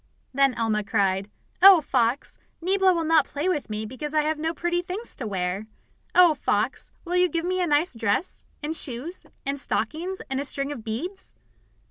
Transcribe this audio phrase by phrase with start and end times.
[0.33, 1.29] Then Alma cried:
[1.61, 5.27] "Oh, Fox, Niebla will not play with me because I have no pretty things to
[5.27, 5.67] wear!
[6.15, 10.43] Oh, Fox, will you give me a nice dress, and shoes and stockings, and a
[10.43, 11.35] string of beads?"